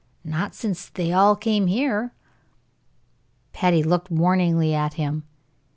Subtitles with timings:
[0.23, 2.11] Not since they all came here."
[3.53, 5.25] Patty looked warningly at him.